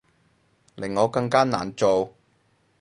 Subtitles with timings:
[0.77, 2.11] 令我更加難做